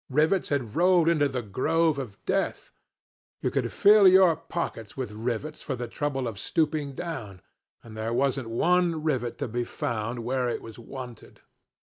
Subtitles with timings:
[0.09, 2.71] Rivets had rolled into the grove of death.
[3.39, 7.39] You could fill your pockets with rivets for the trouble of stooping down
[7.83, 11.41] and there wasn't one rivet to be found where it was wanted.